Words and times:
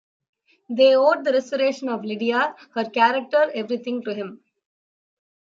They 0.67 0.95
owed 0.95 1.23
the 1.23 1.31
restoration 1.31 1.87
of 1.87 2.03
Lydia, 2.03 2.55
her 2.73 2.85
character, 2.89 3.51
everything, 3.53 4.01
to 4.05 4.15
him. 4.15 4.43